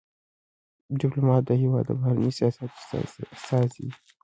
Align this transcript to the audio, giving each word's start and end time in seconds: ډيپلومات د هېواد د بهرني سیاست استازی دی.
ډيپلومات 0.99 1.41
د 1.45 1.51
هېواد 1.61 1.83
د 1.87 1.91
بهرني 1.99 2.31
سیاست 2.37 2.59
استازی 3.35 3.83
دی. 3.91 3.91